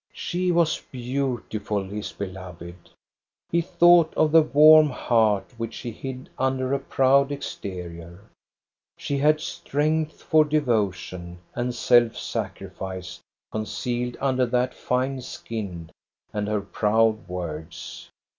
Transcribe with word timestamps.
She 0.13 0.51
was 0.51 0.81
beautiful, 0.91 1.83
his 1.83 2.11
beloved! 2.11 2.89
He 3.51 3.61
thought 3.61 4.11
of 4.15 4.31
the 4.31 4.41
warm 4.41 4.89
heart 4.89 5.53
which 5.57 5.75
she 5.75 5.91
hid 5.91 6.27
under 6.39 6.73
a 6.73 6.79
proud 6.79 7.31
exterior. 7.31 8.21
She 8.97 9.19
had 9.19 9.39
strength 9.39 10.23
for 10.23 10.43
devotion 10.43 11.37
and 11.53 11.75
self 11.75 12.17
sacrifice 12.17 13.19
concealed 13.51 14.17
under 14.19 14.47
that 14.47 14.73
fine 14.73 15.21
skin 15.21 15.91
and 16.33 16.47
her 16.47 16.61
proud 16.61 17.27
words. 17.29 18.09